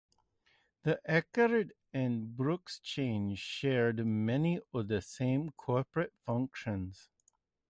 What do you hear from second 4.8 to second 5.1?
the